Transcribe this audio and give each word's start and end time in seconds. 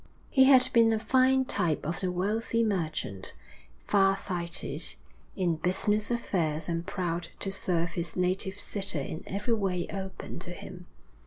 He 0.31 0.45
had 0.45 0.67
been 0.73 0.91
a 0.93 0.97
fine 0.97 1.45
type 1.45 1.85
of 1.85 1.99
the 1.99 2.11
wealthy 2.11 2.63
merchant, 2.63 3.35
far 3.85 4.17
sighted 4.17 4.95
in 5.35 5.57
business 5.57 6.09
affairs 6.09 6.67
and 6.67 6.87
proud 6.87 7.27
to 7.37 7.51
serve 7.51 7.91
his 7.91 8.15
native 8.15 8.59
city 8.59 8.97
in 9.01 9.23
every 9.27 9.53
way 9.53 9.85
open 9.91 10.39
to 10.39 10.53
him. 10.53 10.87